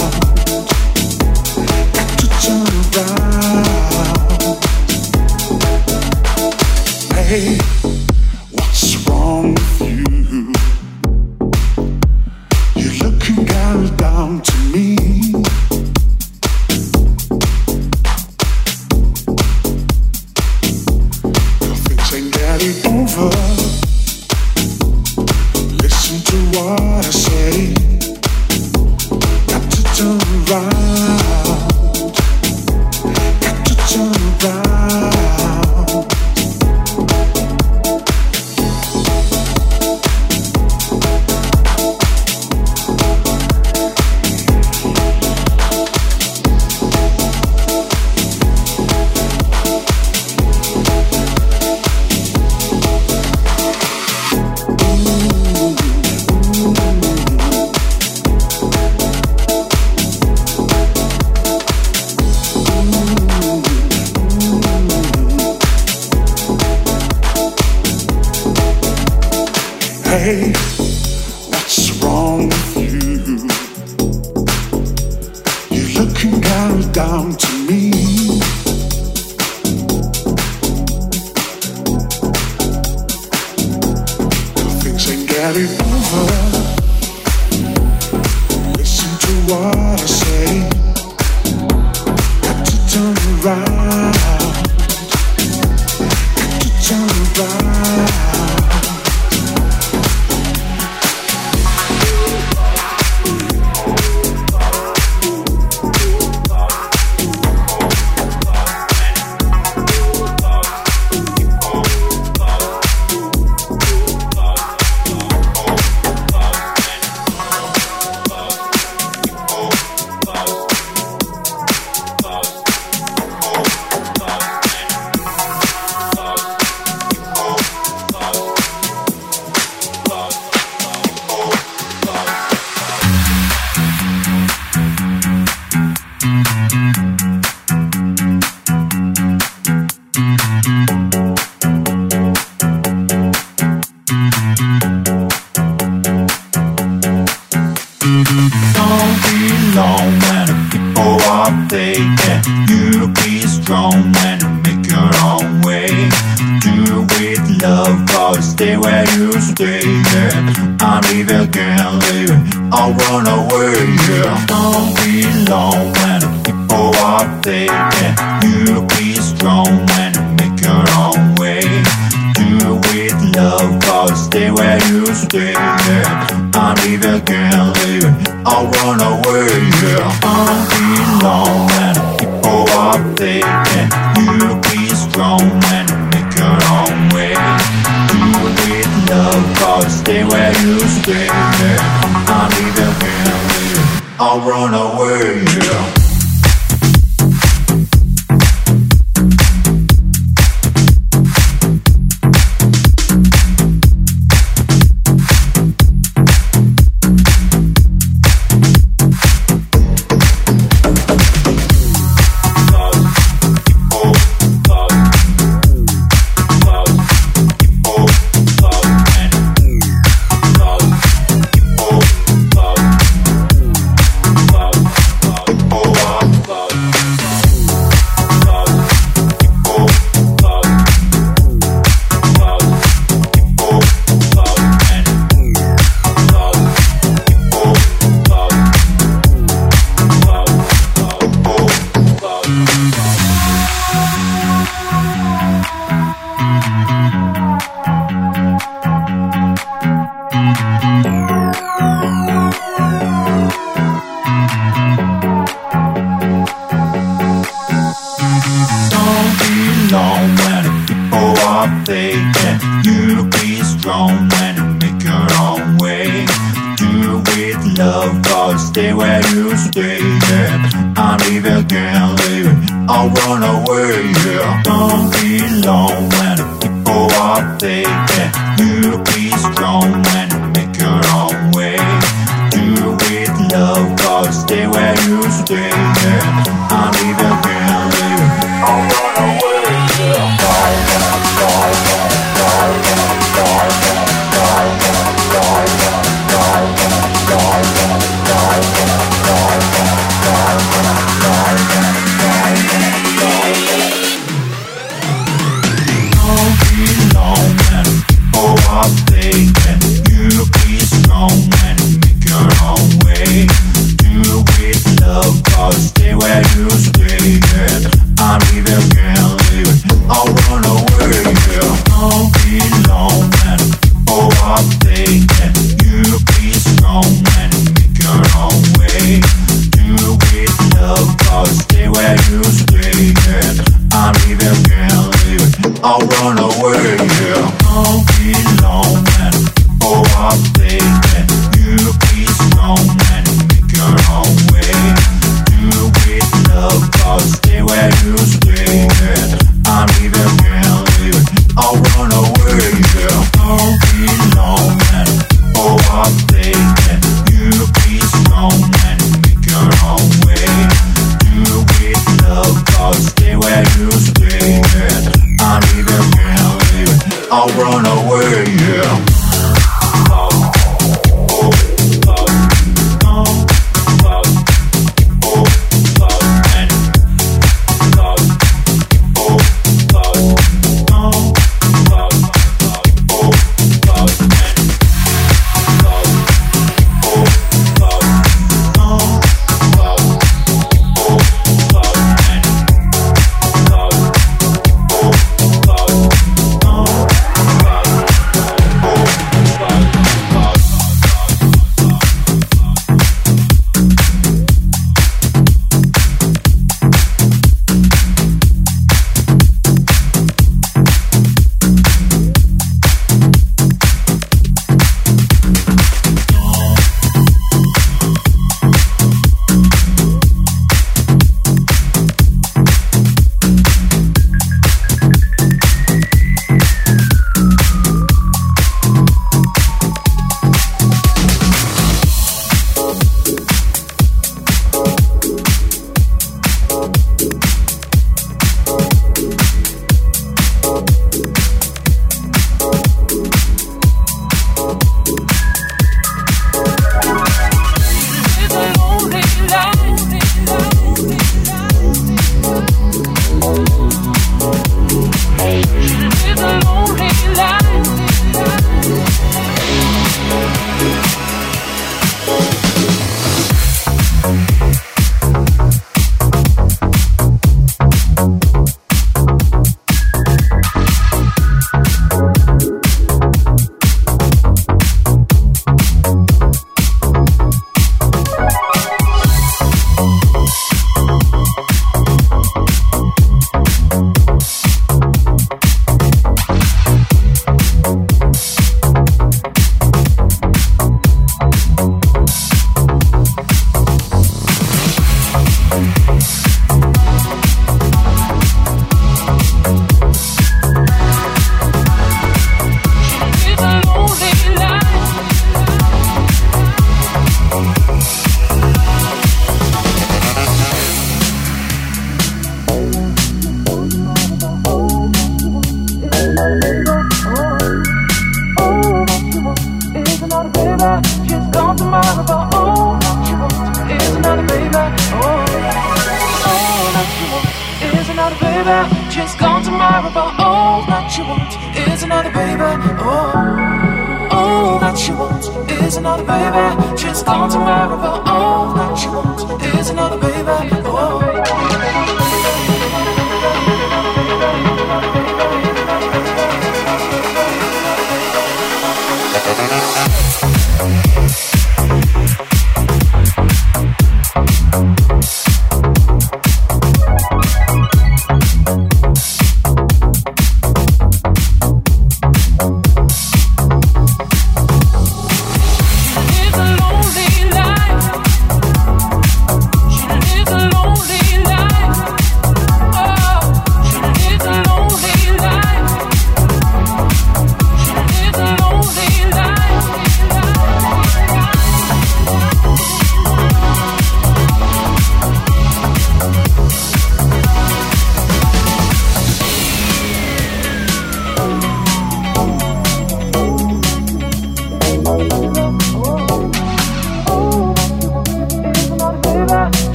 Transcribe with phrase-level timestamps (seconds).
[331.45, 332.60] Stay where you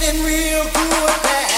[0.00, 1.57] living real good now.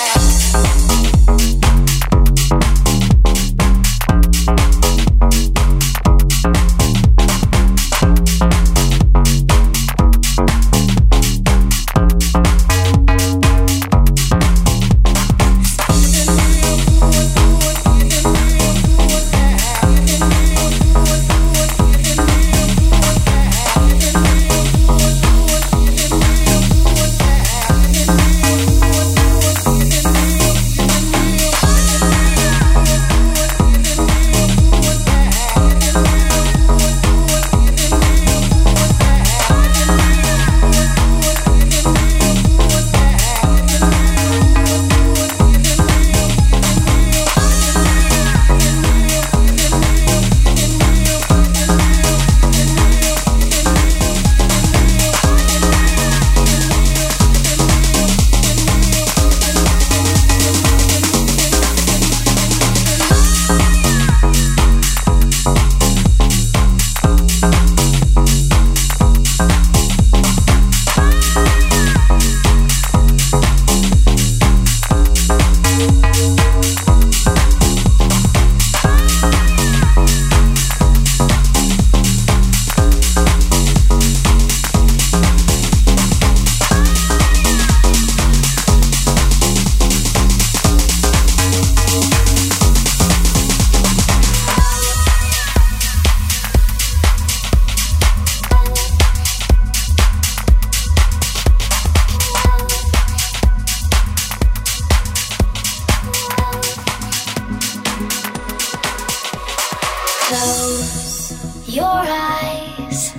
[110.30, 113.12] Close your eyes.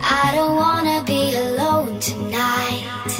[0.00, 3.12] I don't wanna be alone tonight.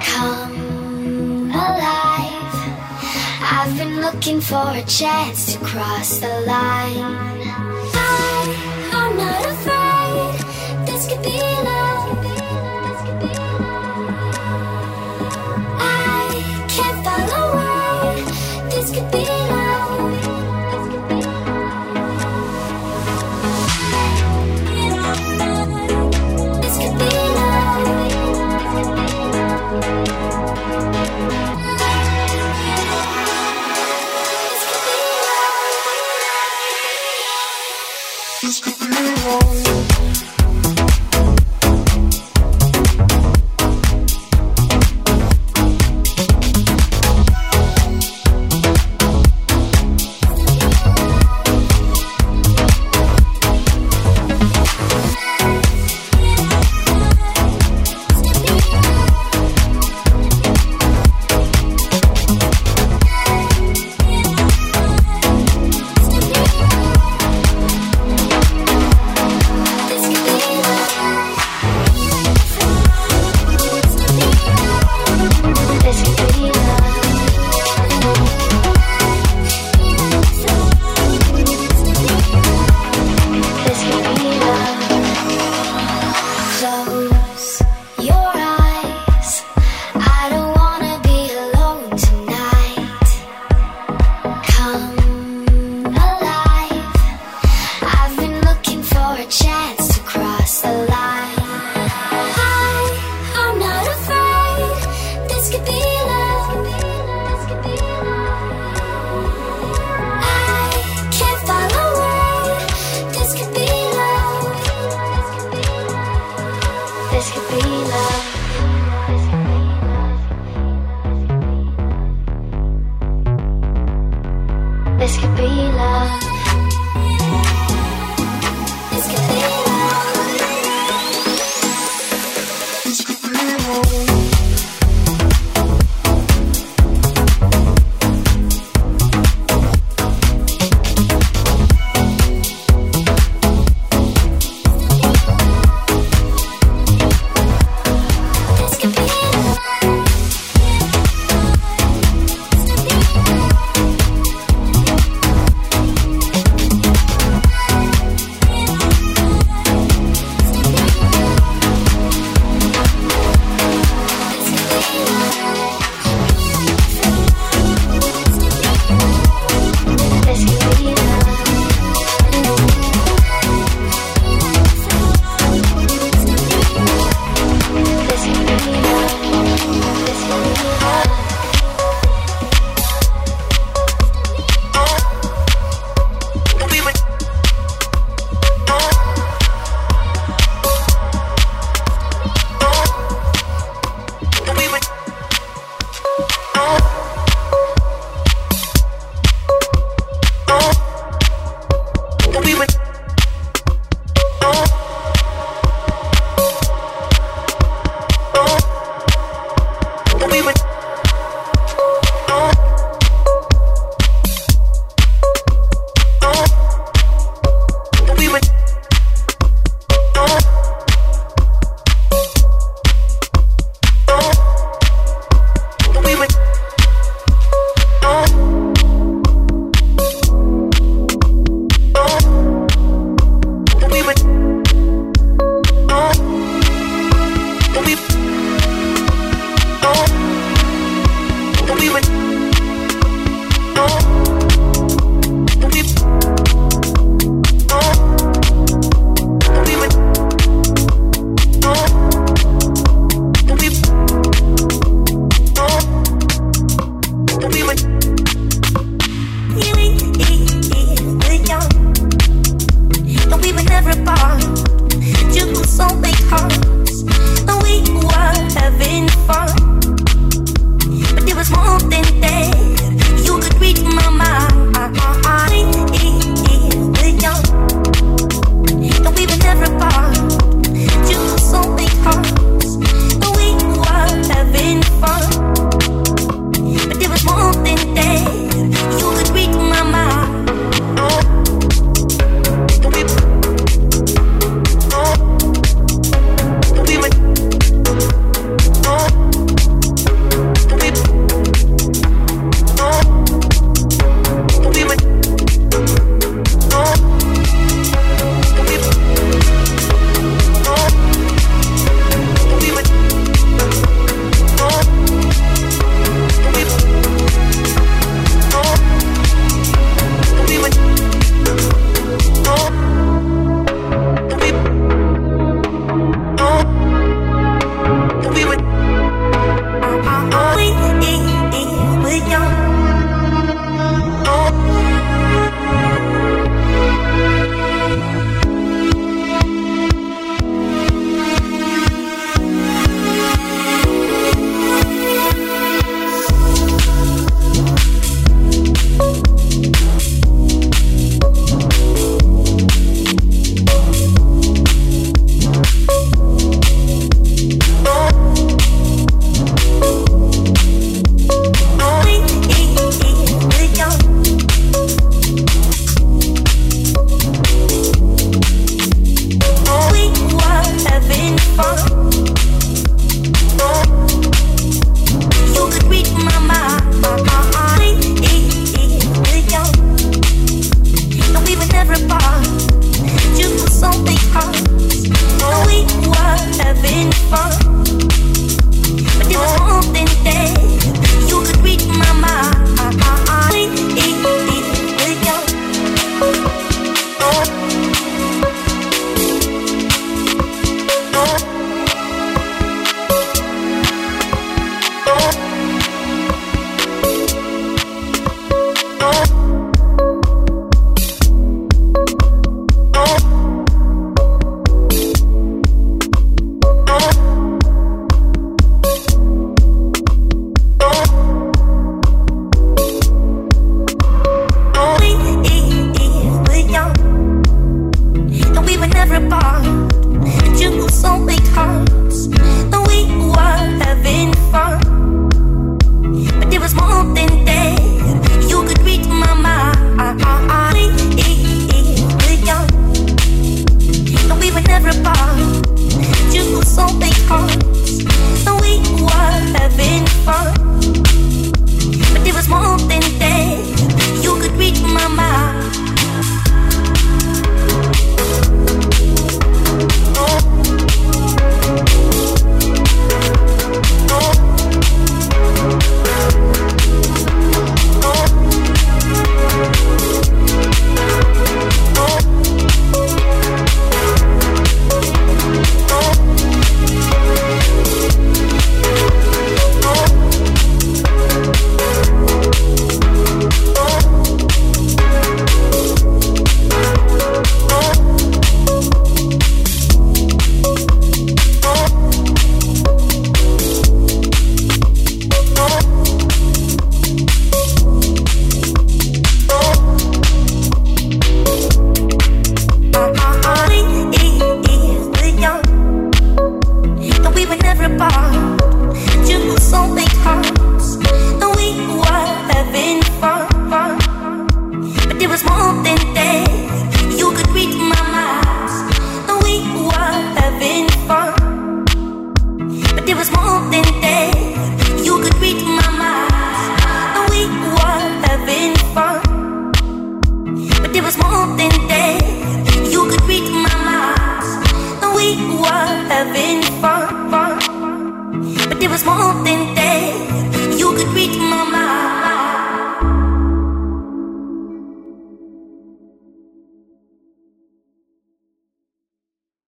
[0.00, 2.56] Come alive.
[3.56, 7.37] I've been looking for a chance to cross the line.